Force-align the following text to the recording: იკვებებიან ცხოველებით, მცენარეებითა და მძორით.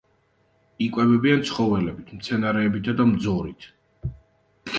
იკვებებიან 0.85 1.43
ცხოველებით, 1.49 2.09
მცენარეებითა 2.21 2.97
და 3.03 3.07
მძორით. 3.13 3.71